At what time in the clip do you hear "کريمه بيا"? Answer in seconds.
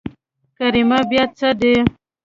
0.57-1.23